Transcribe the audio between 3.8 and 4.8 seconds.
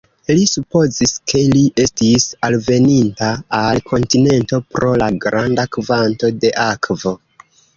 kontinento